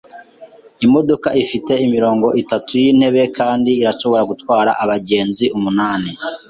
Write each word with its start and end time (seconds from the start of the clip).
Imodoka 0.85 1.29
ifite 1.43 1.71
imirongo 1.85 2.27
itatu 2.41 2.69
yintebe 2.81 3.23
kandi 3.37 3.69
irashobora 3.81 4.23
gutwara 4.31 4.71
abagenzi 4.83 5.45
umunani. 5.57 6.11